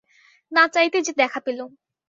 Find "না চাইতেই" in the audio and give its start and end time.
0.51-1.03